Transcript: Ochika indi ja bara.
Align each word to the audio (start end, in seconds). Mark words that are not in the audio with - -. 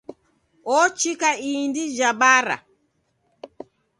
Ochika 0.77 1.29
indi 1.51 1.83
ja 1.97 2.11
bara. 2.19 2.57